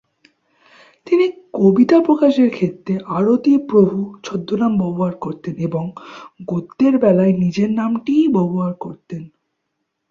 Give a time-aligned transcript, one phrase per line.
[1.07, 1.25] তিনি
[1.53, 5.83] কবিতা প্রকাশের ক্ষেত্রে "আরতি প্রভু" ছদ্মনাম ব্যবহার করতেন এবং
[6.47, 9.21] গদ্যের বেলায় নিজের নামটিই ব্যবহার করতেন।